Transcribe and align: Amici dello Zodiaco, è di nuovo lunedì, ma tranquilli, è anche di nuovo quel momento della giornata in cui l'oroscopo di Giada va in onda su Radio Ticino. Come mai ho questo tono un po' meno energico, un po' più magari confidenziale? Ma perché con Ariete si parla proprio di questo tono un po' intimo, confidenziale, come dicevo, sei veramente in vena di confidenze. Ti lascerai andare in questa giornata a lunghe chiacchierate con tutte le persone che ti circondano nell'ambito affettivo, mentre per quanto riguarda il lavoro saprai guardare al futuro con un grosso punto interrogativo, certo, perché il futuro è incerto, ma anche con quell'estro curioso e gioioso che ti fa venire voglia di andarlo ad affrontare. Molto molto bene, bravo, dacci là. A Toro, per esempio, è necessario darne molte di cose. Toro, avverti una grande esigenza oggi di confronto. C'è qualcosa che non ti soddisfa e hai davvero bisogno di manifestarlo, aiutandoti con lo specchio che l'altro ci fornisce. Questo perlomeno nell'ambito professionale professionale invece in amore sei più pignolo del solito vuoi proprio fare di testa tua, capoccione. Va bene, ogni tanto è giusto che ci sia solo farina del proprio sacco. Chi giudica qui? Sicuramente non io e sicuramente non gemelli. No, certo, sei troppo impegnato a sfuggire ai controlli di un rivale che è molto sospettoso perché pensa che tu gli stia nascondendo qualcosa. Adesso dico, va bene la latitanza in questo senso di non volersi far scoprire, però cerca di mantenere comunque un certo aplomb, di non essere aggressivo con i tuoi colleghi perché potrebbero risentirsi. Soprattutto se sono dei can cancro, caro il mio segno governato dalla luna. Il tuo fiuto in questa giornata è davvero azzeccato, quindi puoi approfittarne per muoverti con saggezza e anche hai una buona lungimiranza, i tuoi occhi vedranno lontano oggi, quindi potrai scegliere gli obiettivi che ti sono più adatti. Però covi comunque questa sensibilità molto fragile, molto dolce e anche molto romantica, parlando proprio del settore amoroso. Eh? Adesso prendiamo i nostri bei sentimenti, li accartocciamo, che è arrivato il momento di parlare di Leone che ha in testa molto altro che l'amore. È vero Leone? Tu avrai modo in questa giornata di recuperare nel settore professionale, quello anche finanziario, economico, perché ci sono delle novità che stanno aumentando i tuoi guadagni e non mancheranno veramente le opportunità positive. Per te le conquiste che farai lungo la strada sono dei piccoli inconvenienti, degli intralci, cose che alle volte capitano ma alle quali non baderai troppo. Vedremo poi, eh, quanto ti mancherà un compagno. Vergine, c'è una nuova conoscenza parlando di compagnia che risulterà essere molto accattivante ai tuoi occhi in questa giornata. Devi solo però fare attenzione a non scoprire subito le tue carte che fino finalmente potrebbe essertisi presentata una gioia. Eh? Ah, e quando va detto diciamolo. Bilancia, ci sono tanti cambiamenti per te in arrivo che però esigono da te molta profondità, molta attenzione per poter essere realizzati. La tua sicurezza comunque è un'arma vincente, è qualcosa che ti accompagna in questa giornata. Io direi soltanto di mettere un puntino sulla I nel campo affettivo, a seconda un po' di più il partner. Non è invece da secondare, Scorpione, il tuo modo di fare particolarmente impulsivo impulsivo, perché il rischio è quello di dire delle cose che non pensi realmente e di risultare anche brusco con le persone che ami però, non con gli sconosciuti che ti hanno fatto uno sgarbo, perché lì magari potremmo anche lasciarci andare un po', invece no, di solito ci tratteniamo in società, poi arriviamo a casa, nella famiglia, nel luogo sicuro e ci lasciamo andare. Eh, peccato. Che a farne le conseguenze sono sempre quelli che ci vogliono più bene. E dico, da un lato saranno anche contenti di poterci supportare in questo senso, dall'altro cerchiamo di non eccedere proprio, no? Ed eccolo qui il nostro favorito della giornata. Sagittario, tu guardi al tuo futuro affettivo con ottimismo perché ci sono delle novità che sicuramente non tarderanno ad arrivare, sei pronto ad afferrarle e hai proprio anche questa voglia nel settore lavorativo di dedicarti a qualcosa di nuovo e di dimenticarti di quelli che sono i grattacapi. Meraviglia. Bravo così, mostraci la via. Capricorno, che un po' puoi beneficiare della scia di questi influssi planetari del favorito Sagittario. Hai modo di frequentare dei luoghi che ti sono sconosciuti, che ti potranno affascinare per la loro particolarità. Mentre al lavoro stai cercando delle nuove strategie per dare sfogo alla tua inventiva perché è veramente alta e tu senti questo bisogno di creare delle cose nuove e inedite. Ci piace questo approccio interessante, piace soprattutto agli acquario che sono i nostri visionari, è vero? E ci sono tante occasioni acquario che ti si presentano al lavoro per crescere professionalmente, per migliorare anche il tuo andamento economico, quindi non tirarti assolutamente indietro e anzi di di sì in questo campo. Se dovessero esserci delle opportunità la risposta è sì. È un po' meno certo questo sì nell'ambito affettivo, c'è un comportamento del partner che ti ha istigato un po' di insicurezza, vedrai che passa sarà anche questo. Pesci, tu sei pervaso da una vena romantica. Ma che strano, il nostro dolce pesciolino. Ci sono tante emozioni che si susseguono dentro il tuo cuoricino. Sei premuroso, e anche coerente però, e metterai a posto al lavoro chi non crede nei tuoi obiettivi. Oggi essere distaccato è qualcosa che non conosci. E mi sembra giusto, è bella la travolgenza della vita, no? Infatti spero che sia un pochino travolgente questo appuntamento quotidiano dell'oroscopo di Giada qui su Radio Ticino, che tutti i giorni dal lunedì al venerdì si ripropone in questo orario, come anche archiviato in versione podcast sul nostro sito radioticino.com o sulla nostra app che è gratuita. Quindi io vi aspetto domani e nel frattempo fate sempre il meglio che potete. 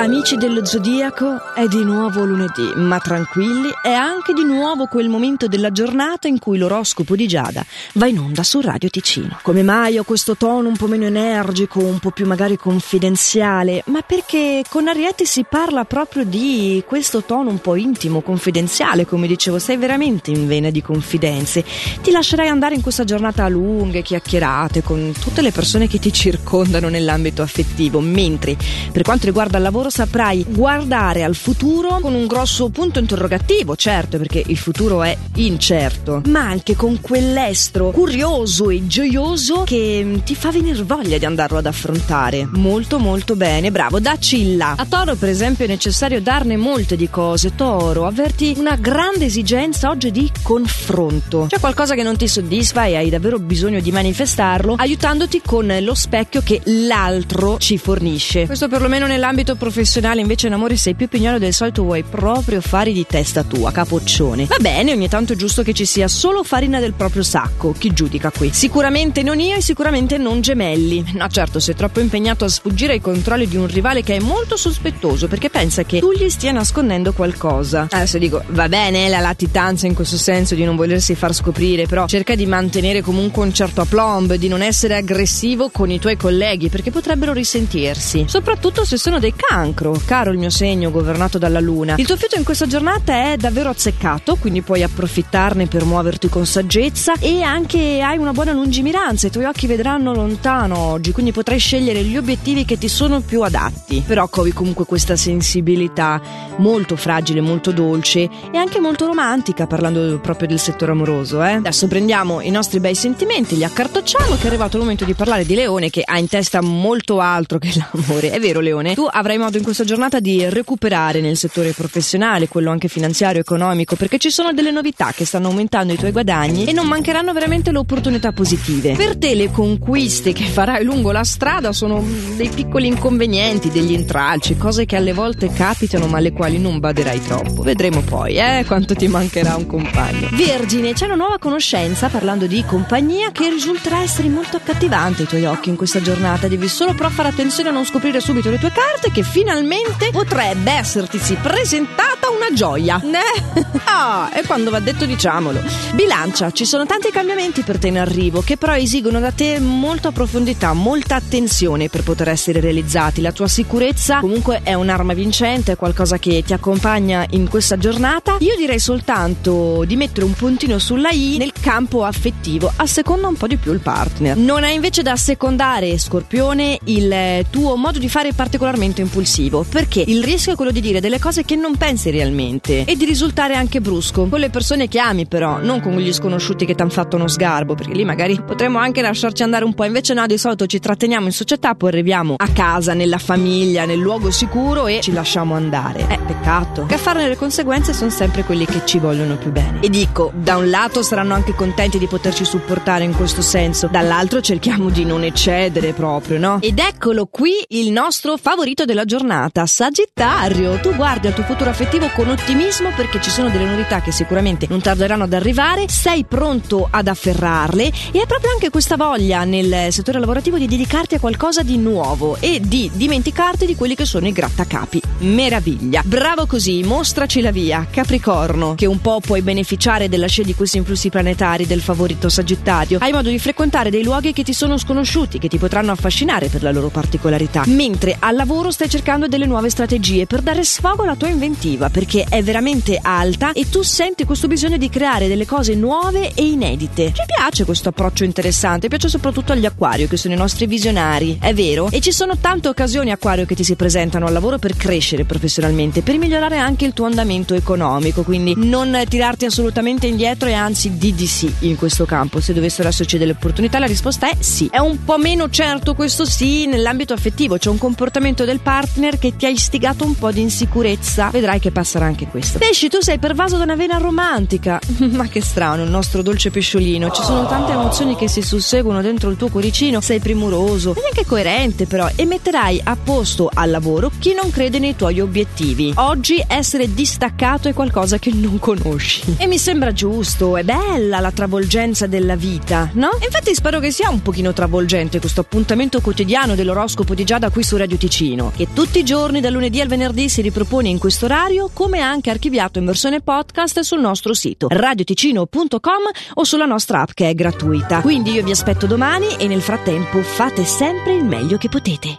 Amici 0.00 0.36
dello 0.36 0.64
Zodiaco, 0.64 1.52
è 1.54 1.66
di 1.66 1.84
nuovo 1.84 2.24
lunedì, 2.24 2.72
ma 2.76 2.98
tranquilli, 2.98 3.68
è 3.82 3.92
anche 3.92 4.32
di 4.32 4.44
nuovo 4.44 4.86
quel 4.86 5.10
momento 5.10 5.46
della 5.46 5.70
giornata 5.72 6.26
in 6.26 6.38
cui 6.38 6.56
l'oroscopo 6.56 7.14
di 7.14 7.28
Giada 7.28 7.62
va 7.92 8.06
in 8.06 8.18
onda 8.18 8.42
su 8.42 8.62
Radio 8.62 8.88
Ticino. 8.88 9.38
Come 9.42 9.62
mai 9.62 9.98
ho 9.98 10.02
questo 10.04 10.38
tono 10.38 10.68
un 10.68 10.76
po' 10.78 10.86
meno 10.86 11.04
energico, 11.04 11.80
un 11.80 11.98
po' 11.98 12.12
più 12.12 12.24
magari 12.24 12.56
confidenziale? 12.56 13.82
Ma 13.88 14.00
perché 14.00 14.64
con 14.70 14.88
Ariete 14.88 15.26
si 15.26 15.44
parla 15.46 15.84
proprio 15.84 16.24
di 16.24 16.82
questo 16.86 17.22
tono 17.22 17.50
un 17.50 17.60
po' 17.60 17.76
intimo, 17.76 18.22
confidenziale, 18.22 19.04
come 19.04 19.26
dicevo, 19.26 19.58
sei 19.58 19.76
veramente 19.76 20.30
in 20.30 20.46
vena 20.46 20.70
di 20.70 20.80
confidenze. 20.80 21.62
Ti 22.00 22.10
lascerai 22.10 22.48
andare 22.48 22.74
in 22.74 22.80
questa 22.80 23.04
giornata 23.04 23.44
a 23.44 23.48
lunghe 23.48 24.00
chiacchierate 24.00 24.82
con 24.82 25.12
tutte 25.20 25.42
le 25.42 25.52
persone 25.52 25.88
che 25.88 25.98
ti 25.98 26.10
circondano 26.10 26.88
nell'ambito 26.88 27.42
affettivo, 27.42 28.00
mentre 28.00 28.56
per 28.90 29.02
quanto 29.02 29.26
riguarda 29.26 29.58
il 29.58 29.64
lavoro 29.64 29.88
saprai 29.90 30.46
guardare 30.48 31.24
al 31.24 31.34
futuro 31.34 31.98
con 32.00 32.14
un 32.14 32.26
grosso 32.26 32.68
punto 32.68 32.98
interrogativo, 32.98 33.74
certo, 33.76 34.16
perché 34.18 34.42
il 34.46 34.56
futuro 34.56 35.02
è 35.02 35.16
incerto, 35.34 36.22
ma 36.26 36.40
anche 36.40 36.76
con 36.76 37.00
quell'estro 37.00 37.90
curioso 37.90 38.70
e 38.70 38.86
gioioso 38.86 39.64
che 39.64 40.20
ti 40.24 40.34
fa 40.34 40.50
venire 40.50 40.82
voglia 40.82 41.18
di 41.18 41.24
andarlo 41.24 41.58
ad 41.58 41.66
affrontare. 41.66 42.48
Molto 42.52 42.98
molto 42.98 43.36
bene, 43.36 43.70
bravo, 43.70 44.00
dacci 44.00 44.56
là. 44.56 44.74
A 44.76 44.86
Toro, 44.86 45.16
per 45.16 45.28
esempio, 45.28 45.64
è 45.64 45.68
necessario 45.68 46.20
darne 46.20 46.56
molte 46.56 46.96
di 46.96 47.10
cose. 47.10 47.54
Toro, 47.54 48.06
avverti 48.06 48.54
una 48.56 48.76
grande 48.76 49.24
esigenza 49.26 49.90
oggi 49.90 50.10
di 50.10 50.30
confronto. 50.42 51.46
C'è 51.48 51.58
qualcosa 51.58 51.94
che 51.94 52.02
non 52.02 52.16
ti 52.16 52.28
soddisfa 52.28 52.84
e 52.84 52.96
hai 52.96 53.10
davvero 53.10 53.38
bisogno 53.38 53.80
di 53.80 53.90
manifestarlo, 53.90 54.76
aiutandoti 54.78 55.42
con 55.44 55.76
lo 55.80 55.94
specchio 55.94 56.42
che 56.42 56.60
l'altro 56.64 57.58
ci 57.58 57.76
fornisce. 57.76 58.46
Questo 58.46 58.68
perlomeno 58.68 59.06
nell'ambito 59.06 59.56
professionale 59.56 59.78
professionale 59.80 60.20
invece 60.20 60.46
in 60.46 60.52
amore 60.52 60.76
sei 60.76 60.94
più 60.94 61.08
pignolo 61.08 61.38
del 61.38 61.54
solito 61.54 61.82
vuoi 61.84 62.02
proprio 62.02 62.60
fare 62.60 62.92
di 62.92 63.06
testa 63.06 63.44
tua, 63.44 63.72
capoccione. 63.72 64.44
Va 64.44 64.58
bene, 64.60 64.92
ogni 64.92 65.08
tanto 65.08 65.32
è 65.32 65.36
giusto 65.36 65.62
che 65.62 65.72
ci 65.72 65.86
sia 65.86 66.06
solo 66.06 66.42
farina 66.42 66.80
del 66.80 66.92
proprio 66.92 67.22
sacco. 67.22 67.72
Chi 67.72 67.90
giudica 67.94 68.30
qui? 68.30 68.50
Sicuramente 68.52 69.22
non 69.22 69.40
io 69.40 69.56
e 69.56 69.62
sicuramente 69.62 70.18
non 70.18 70.42
gemelli. 70.42 71.12
No, 71.14 71.26
certo, 71.28 71.60
sei 71.60 71.74
troppo 71.74 72.00
impegnato 72.00 72.44
a 72.44 72.48
sfuggire 72.48 72.92
ai 72.92 73.00
controlli 73.00 73.48
di 73.48 73.56
un 73.56 73.66
rivale 73.68 74.02
che 74.02 74.16
è 74.16 74.20
molto 74.20 74.58
sospettoso 74.58 75.28
perché 75.28 75.48
pensa 75.48 75.82
che 75.84 76.00
tu 76.00 76.12
gli 76.12 76.28
stia 76.28 76.52
nascondendo 76.52 77.14
qualcosa. 77.14 77.88
Adesso 77.90 78.18
dico, 78.18 78.42
va 78.48 78.68
bene 78.68 79.08
la 79.08 79.20
latitanza 79.20 79.86
in 79.86 79.94
questo 79.94 80.18
senso 80.18 80.54
di 80.54 80.64
non 80.64 80.76
volersi 80.76 81.14
far 81.14 81.34
scoprire, 81.34 81.86
però 81.86 82.06
cerca 82.06 82.34
di 82.34 82.44
mantenere 82.44 83.00
comunque 83.00 83.44
un 83.44 83.54
certo 83.54 83.80
aplomb, 83.80 84.34
di 84.34 84.48
non 84.48 84.60
essere 84.60 84.96
aggressivo 84.96 85.70
con 85.70 85.90
i 85.90 85.98
tuoi 85.98 86.18
colleghi 86.18 86.68
perché 86.68 86.90
potrebbero 86.90 87.32
risentirsi. 87.32 88.26
Soprattutto 88.28 88.84
se 88.84 88.98
sono 88.98 89.18
dei 89.18 89.32
can 89.34 89.69
cancro, 89.70 90.00
caro 90.04 90.32
il 90.32 90.38
mio 90.38 90.50
segno 90.50 90.90
governato 90.90 91.38
dalla 91.38 91.60
luna. 91.60 91.94
Il 91.96 92.06
tuo 92.06 92.16
fiuto 92.16 92.36
in 92.36 92.44
questa 92.44 92.66
giornata 92.66 93.30
è 93.32 93.36
davvero 93.36 93.70
azzeccato, 93.70 94.36
quindi 94.36 94.62
puoi 94.62 94.82
approfittarne 94.82 95.66
per 95.66 95.84
muoverti 95.84 96.28
con 96.28 96.44
saggezza 96.44 97.14
e 97.18 97.42
anche 97.42 98.02
hai 98.02 98.18
una 98.18 98.32
buona 98.32 98.52
lungimiranza, 98.52 99.28
i 99.28 99.30
tuoi 99.30 99.44
occhi 99.44 99.66
vedranno 99.66 100.12
lontano 100.12 100.76
oggi, 100.78 101.12
quindi 101.12 101.32
potrai 101.32 101.58
scegliere 101.58 102.02
gli 102.02 102.16
obiettivi 102.16 102.64
che 102.64 102.78
ti 102.78 102.88
sono 102.88 103.20
più 103.20 103.42
adatti. 103.42 104.02
Però 104.06 104.28
covi 104.28 104.52
comunque 104.52 104.84
questa 104.84 105.16
sensibilità 105.16 106.20
molto 106.56 106.96
fragile, 106.96 107.40
molto 107.40 107.70
dolce 107.70 108.28
e 108.50 108.56
anche 108.56 108.80
molto 108.80 109.06
romantica, 109.06 109.66
parlando 109.66 110.18
proprio 110.20 110.48
del 110.48 110.58
settore 110.58 110.92
amoroso. 110.92 111.42
Eh? 111.42 111.54
Adesso 111.54 111.86
prendiamo 111.86 112.40
i 112.40 112.50
nostri 112.50 112.80
bei 112.80 112.94
sentimenti, 112.94 113.56
li 113.56 113.64
accartocciamo, 113.64 114.36
che 114.36 114.44
è 114.44 114.46
arrivato 114.46 114.76
il 114.76 114.82
momento 114.82 115.04
di 115.04 115.14
parlare 115.14 115.44
di 115.44 115.54
Leone 115.54 115.90
che 115.90 116.02
ha 116.04 116.18
in 116.18 116.28
testa 116.28 116.60
molto 116.60 117.20
altro 117.20 117.58
che 117.58 117.72
l'amore. 117.74 118.30
È 118.30 118.40
vero 118.40 118.60
Leone? 118.60 118.94
Tu 118.94 119.06
avrai 119.08 119.38
modo 119.38 119.58
in 119.60 119.66
questa 119.66 119.84
giornata 119.84 120.20
di 120.20 120.48
recuperare 120.48 121.20
nel 121.20 121.36
settore 121.36 121.72
professionale, 121.72 122.48
quello 122.48 122.70
anche 122.70 122.88
finanziario, 122.88 123.42
economico, 123.42 123.94
perché 123.94 124.16
ci 124.18 124.30
sono 124.30 124.52
delle 124.52 124.70
novità 124.70 125.12
che 125.14 125.26
stanno 125.26 125.48
aumentando 125.48 125.92
i 125.92 125.96
tuoi 125.96 126.12
guadagni 126.12 126.64
e 126.64 126.72
non 126.72 126.86
mancheranno 126.86 127.32
veramente 127.32 127.70
le 127.70 127.78
opportunità 127.78 128.32
positive. 128.32 128.94
Per 128.94 129.18
te 129.18 129.34
le 129.34 129.50
conquiste 129.50 130.32
che 130.32 130.44
farai 130.44 130.82
lungo 130.82 131.12
la 131.12 131.24
strada 131.24 131.72
sono 131.72 132.02
dei 132.36 132.48
piccoli 132.48 132.86
inconvenienti, 132.86 133.70
degli 133.70 133.92
intralci, 133.92 134.56
cose 134.56 134.86
che 134.86 134.96
alle 134.96 135.12
volte 135.12 135.52
capitano 135.52 136.06
ma 136.06 136.18
alle 136.18 136.32
quali 136.32 136.58
non 136.58 136.78
baderai 136.78 137.22
troppo. 137.22 137.62
Vedremo 137.62 138.00
poi, 138.00 138.36
eh, 138.36 138.64
quanto 138.66 138.94
ti 138.94 139.08
mancherà 139.08 139.56
un 139.56 139.66
compagno. 139.66 140.28
Vergine, 140.32 140.94
c'è 140.94 141.04
una 141.04 141.16
nuova 141.16 141.38
conoscenza 141.38 142.08
parlando 142.08 142.46
di 142.46 142.64
compagnia 142.64 143.30
che 143.30 143.50
risulterà 143.50 144.00
essere 144.00 144.28
molto 144.28 144.56
accattivante 144.56 145.22
ai 145.22 145.28
tuoi 145.28 145.44
occhi 145.44 145.68
in 145.68 145.76
questa 145.76 146.00
giornata. 146.00 146.48
Devi 146.48 146.66
solo 146.66 146.94
però 146.94 147.10
fare 147.10 147.28
attenzione 147.28 147.68
a 147.68 147.72
non 147.72 147.84
scoprire 147.84 148.20
subito 148.20 148.48
le 148.48 148.58
tue 148.58 148.72
carte 148.72 149.10
che 149.10 149.22
fino 149.22 149.48
finalmente 149.50 150.10
potrebbe 150.12 150.78
essertisi 150.78 151.34
presentata 151.34 152.09
una 152.30 152.52
gioia. 152.52 153.00
Eh? 153.02 153.68
Ah, 153.92 154.30
e 154.32 154.44
quando 154.46 154.70
va 154.70 154.78
detto 154.78 155.04
diciamolo. 155.04 155.60
Bilancia, 155.94 156.52
ci 156.52 156.64
sono 156.64 156.86
tanti 156.86 157.10
cambiamenti 157.10 157.62
per 157.62 157.78
te 157.78 157.88
in 157.88 157.98
arrivo 157.98 158.40
che 158.40 158.56
però 158.56 158.76
esigono 158.76 159.18
da 159.18 159.32
te 159.32 159.58
molta 159.58 160.12
profondità, 160.12 160.72
molta 160.72 161.16
attenzione 161.16 161.88
per 161.88 162.04
poter 162.04 162.28
essere 162.28 162.60
realizzati. 162.60 163.20
La 163.20 163.32
tua 163.32 163.48
sicurezza 163.48 164.20
comunque 164.20 164.60
è 164.62 164.74
un'arma 164.74 165.12
vincente, 165.12 165.72
è 165.72 165.76
qualcosa 165.76 166.18
che 166.18 166.42
ti 166.46 166.52
accompagna 166.52 167.26
in 167.30 167.48
questa 167.48 167.76
giornata. 167.78 168.36
Io 168.40 168.54
direi 168.56 168.78
soltanto 168.78 169.82
di 169.84 169.96
mettere 169.96 170.24
un 170.24 170.34
puntino 170.34 170.78
sulla 170.78 171.10
I 171.10 171.36
nel 171.38 171.52
campo 171.58 172.04
affettivo, 172.04 172.72
a 172.74 172.86
seconda 172.86 173.26
un 173.26 173.34
po' 173.34 173.48
di 173.48 173.56
più 173.56 173.72
il 173.72 173.80
partner. 173.80 174.36
Non 174.36 174.62
è 174.62 174.70
invece 174.70 175.02
da 175.02 175.16
secondare, 175.16 175.98
Scorpione, 175.98 176.78
il 176.84 177.44
tuo 177.50 177.74
modo 177.74 177.98
di 177.98 178.08
fare 178.08 178.32
particolarmente 178.32 179.00
impulsivo 179.00 179.20
impulsivo, 179.20 179.64
perché 179.68 180.02
il 180.06 180.22
rischio 180.22 180.52
è 180.52 180.56
quello 180.56 180.70
di 180.70 180.80
dire 180.80 181.00
delle 181.00 181.18
cose 181.18 181.44
che 181.44 181.56
non 181.56 181.76
pensi 181.76 182.10
realmente 182.20 182.84
e 182.84 182.96
di 182.96 183.04
risultare 183.04 183.54
anche 183.54 183.80
brusco 183.80 184.26
con 184.28 184.38
le 184.38 184.50
persone 184.50 184.88
che 184.88 184.98
ami 184.98 185.26
però, 185.26 185.58
non 185.58 185.80
con 185.80 185.96
gli 185.98 186.12
sconosciuti 186.12 186.66
che 186.66 186.74
ti 186.74 186.82
hanno 186.82 186.90
fatto 186.90 187.16
uno 187.16 187.28
sgarbo, 187.28 187.74
perché 187.74 187.94
lì 187.94 188.04
magari 188.04 188.40
potremmo 188.40 188.78
anche 188.78 189.00
lasciarci 189.00 189.42
andare 189.42 189.64
un 189.64 189.74
po', 189.74 189.84
invece 189.84 190.14
no, 190.14 190.26
di 190.26 190.38
solito 190.38 190.66
ci 190.66 190.78
tratteniamo 190.78 191.26
in 191.26 191.32
società, 191.32 191.74
poi 191.74 191.90
arriviamo 191.90 192.34
a 192.36 192.48
casa, 192.48 192.92
nella 192.92 193.18
famiglia, 193.18 193.84
nel 193.84 193.98
luogo 193.98 194.30
sicuro 194.30 194.86
e 194.86 195.00
ci 195.00 195.12
lasciamo 195.12 195.54
andare. 195.54 196.06
Eh, 196.08 196.18
peccato. 196.18 196.86
Che 196.86 196.94
a 196.94 196.98
farne 196.98 197.28
le 197.28 197.36
conseguenze 197.36 197.92
sono 197.92 198.10
sempre 198.10 198.44
quelli 198.44 198.66
che 198.66 198.82
ci 198.84 198.98
vogliono 198.98 199.36
più 199.36 199.50
bene. 199.50 199.80
E 199.80 199.88
dico, 199.88 200.32
da 200.34 200.56
un 200.56 200.68
lato 200.68 201.02
saranno 201.02 201.34
anche 201.34 201.54
contenti 201.54 201.98
di 201.98 202.06
poterci 202.06 202.44
supportare 202.44 203.04
in 203.04 203.14
questo 203.14 203.42
senso, 203.42 203.88
dall'altro 203.90 204.40
cerchiamo 204.40 204.90
di 204.90 205.04
non 205.04 205.22
eccedere 205.22 205.92
proprio, 205.92 206.38
no? 206.38 206.58
Ed 206.60 206.78
eccolo 206.78 207.26
qui 207.26 207.52
il 207.68 207.90
nostro 207.90 208.36
favorito 208.36 208.84
della 208.84 209.04
giornata. 209.04 209.66
Sagittario, 209.66 210.78
tu 210.80 210.94
guardi 210.94 211.26
al 211.26 211.34
tuo 211.34 211.44
futuro 211.44 211.70
affettivo 211.70 212.09
con 212.14 212.28
ottimismo 212.28 212.90
perché 212.94 213.20
ci 213.20 213.30
sono 213.30 213.50
delle 213.50 213.64
novità 213.64 214.00
che 214.00 214.12
sicuramente 214.12 214.66
non 214.68 214.80
tarderanno 214.80 215.24
ad 215.24 215.32
arrivare, 215.32 215.86
sei 215.88 216.24
pronto 216.24 216.88
ad 216.90 217.08
afferrarle 217.08 217.84
e 218.12 218.18
hai 218.18 218.26
proprio 218.26 218.52
anche 218.52 218.70
questa 218.70 218.96
voglia 218.96 219.44
nel 219.44 219.92
settore 219.92 220.18
lavorativo 220.18 220.56
di 220.56 220.66
dedicarti 220.66 221.16
a 221.16 221.20
qualcosa 221.20 221.62
di 221.62 221.76
nuovo 221.76 222.36
e 222.40 222.60
di 222.60 222.90
dimenticarti 222.92 223.66
di 223.66 223.74
quelli 223.74 223.94
che 223.94 224.04
sono 224.04 224.26
i 224.26 224.32
grattacapi. 224.32 225.02
Meraviglia. 225.18 226.02
Bravo 226.04 226.46
così, 226.46 226.82
mostraci 226.82 227.40
la 227.40 227.50
via. 227.50 227.86
Capricorno, 227.90 228.74
che 228.74 228.86
un 228.86 229.00
po' 229.00 229.20
puoi 229.20 229.42
beneficiare 229.42 230.08
della 230.08 230.26
scia 230.26 230.42
di 230.42 230.54
questi 230.54 230.78
influssi 230.78 231.10
planetari 231.10 231.66
del 231.66 231.80
favorito 231.80 232.28
Sagittario. 232.28 232.98
Hai 233.00 233.12
modo 233.12 233.28
di 233.28 233.38
frequentare 233.38 233.90
dei 233.90 234.02
luoghi 234.02 234.32
che 234.32 234.42
ti 234.42 234.52
sono 234.52 234.78
sconosciuti, 234.78 235.38
che 235.38 235.48
ti 235.48 235.58
potranno 235.58 235.92
affascinare 235.92 236.48
per 236.48 236.62
la 236.62 236.72
loro 236.72 236.88
particolarità. 236.88 237.64
Mentre 237.66 238.16
al 238.18 238.36
lavoro 238.36 238.70
stai 238.70 238.88
cercando 238.88 239.28
delle 239.28 239.46
nuove 239.46 239.68
strategie 239.68 240.26
per 240.26 240.40
dare 240.40 240.64
sfogo 240.64 241.02
alla 241.02 241.16
tua 241.16 241.28
inventiva 241.28 241.88
perché 241.90 242.26
è 242.28 242.42
veramente 242.42 242.98
alta 243.00 243.52
e 243.52 243.68
tu 243.68 243.82
senti 243.82 244.24
questo 244.24 244.48
bisogno 244.48 244.76
di 244.76 244.88
creare 244.88 245.28
delle 245.28 245.46
cose 245.46 245.74
nuove 245.74 246.32
e 246.34 246.44
inedite. 246.44 247.12
Ci 247.14 247.22
piace 247.26 247.64
questo 247.64 247.90
approccio 247.90 248.24
interessante, 248.24 248.88
piace 248.88 249.08
soprattutto 249.08 249.52
agli 249.52 249.66
acquario 249.66 250.08
che 250.08 250.16
sono 250.16 250.34
i 250.34 250.36
nostri 250.36 250.66
visionari, 250.66 251.38
è 251.40 251.54
vero? 251.54 251.88
E 251.90 252.00
ci 252.00 252.12
sono 252.12 252.36
tante 252.38 252.68
occasioni 252.68 253.10
acquario 253.10 253.44
che 253.44 253.54
ti 253.54 253.64
si 253.64 253.74
presentano 253.74 254.26
al 254.26 254.32
lavoro 254.32 254.58
per 254.58 254.76
crescere 254.76 255.24
professionalmente, 255.24 256.02
per 256.02 256.18
migliorare 256.18 256.56
anche 256.56 256.84
il 256.84 256.92
tuo 256.92 257.06
andamento 257.06 257.54
economico, 257.54 258.22
quindi 258.22 258.54
non 258.56 259.02
tirarti 259.08 259.44
assolutamente 259.44 260.06
indietro 260.06 260.48
e 260.48 260.52
anzi 260.52 260.96
di 260.96 261.14
di 261.14 261.26
sì 261.26 261.52
in 261.60 261.76
questo 261.76 262.04
campo. 262.04 262.40
Se 262.40 262.52
dovessero 262.52 262.88
esserci 262.88 263.18
delle 263.18 263.32
opportunità 263.32 263.78
la 263.78 263.86
risposta 263.86 264.30
è 264.30 264.36
sì. 264.38 264.68
È 264.70 264.78
un 264.78 265.04
po' 265.04 265.18
meno 265.18 265.48
certo 265.50 265.94
questo 265.94 266.24
sì 266.24 266.66
nell'ambito 266.66 267.12
affettivo, 267.12 267.58
c'è 267.58 267.70
un 267.70 267.78
comportamento 267.78 268.44
del 268.44 268.60
partner 268.60 269.18
che 269.18 269.36
ti 269.36 269.46
ha 269.46 269.48
istigato 269.48 270.04
un 270.04 270.16
po' 270.16 270.30
di 270.30 270.40
insicurezza, 270.40 271.30
vedrai 271.30 271.58
che 271.60 271.70
passa 271.80 271.98
sarà 272.00 272.06
anche 272.06 272.26
questo. 272.26 272.58
Pesci, 272.58 272.88
tu 272.88 273.00
sei 273.00 273.18
pervaso 273.18 273.56
da 273.56 273.64
una 273.64 273.74
vena 273.74 273.98
romantica. 273.98 274.80
Ma 275.10 275.28
che 275.28 275.42
strano, 275.42 275.82
il 275.82 275.90
nostro 275.90 276.22
dolce 276.22 276.50
pesciolino. 276.50 277.10
Ci 277.10 277.22
sono 277.22 277.46
tante 277.46 277.72
emozioni 277.72 278.16
che 278.16 278.28
si 278.28 278.42
susseguono 278.42 279.02
dentro 279.02 279.30
il 279.30 279.36
tuo 279.36 279.48
cuoricino. 279.48 280.00
Sei 280.00 280.18
premuroso, 280.18 280.94
e 280.94 281.02
anche 281.06 281.26
coerente 281.26 281.86
però, 281.86 282.08
e 282.14 282.24
metterai 282.24 282.80
a 282.84 282.96
posto 282.96 283.50
al 283.52 283.70
lavoro 283.70 284.10
chi 284.18 284.34
non 284.34 284.50
crede 284.50 284.78
nei 284.78 284.96
tuoi 284.96 285.20
obiettivi. 285.20 285.92
Oggi 285.96 286.42
essere 286.46 286.92
distaccato 286.92 287.68
è 287.68 287.74
qualcosa 287.74 288.18
che 288.18 288.30
non 288.32 288.58
conosci. 288.58 289.36
E 289.36 289.46
mi 289.46 289.58
sembra 289.58 289.92
giusto, 289.92 290.56
è 290.56 290.62
bella 290.62 291.20
la 291.20 291.32
travolgenza 291.32 292.06
della 292.06 292.36
vita, 292.36 292.90
no? 292.94 293.10
Infatti 293.22 293.54
spero 293.54 293.80
che 293.80 293.90
sia 293.90 294.10
un 294.10 294.22
pochino 294.22 294.52
travolgente 294.52 295.20
questo 295.20 295.40
appuntamento 295.40 296.00
quotidiano 296.00 296.54
dell'oroscopo 296.54 297.14
di 297.14 297.24
Giada 297.24 297.50
qui 297.50 297.62
su 297.62 297.76
Radio 297.76 297.96
Ticino, 297.96 298.52
che 298.54 298.68
tutti 298.72 298.98
i 299.00 299.04
giorni 299.04 299.40
dal 299.40 299.52
lunedì 299.52 299.80
al 299.80 299.88
venerdì 299.88 300.28
si 300.28 300.40
ripropone 300.40 300.88
in 300.88 300.98
questo 300.98 301.24
orario, 301.24 301.69
come 301.72 302.00
anche 302.00 302.30
archiviato 302.30 302.78
in 302.78 302.84
versione 302.84 303.20
podcast 303.20 303.80
sul 303.80 304.00
nostro 304.00 304.34
sito 304.34 304.66
radioticino.com 304.68 306.02
o 306.34 306.44
sulla 306.44 306.66
nostra 306.66 307.02
app 307.02 307.10
che 307.14 307.28
è 307.28 307.34
gratuita. 307.34 308.00
Quindi 308.00 308.32
io 308.32 308.42
vi 308.42 308.50
aspetto 308.50 308.86
domani 308.86 309.36
e 309.36 309.46
nel 309.46 309.62
frattempo 309.62 310.20
fate 310.22 310.64
sempre 310.64 311.14
il 311.14 311.24
meglio 311.24 311.56
che 311.56 311.68
potete. 311.68 312.18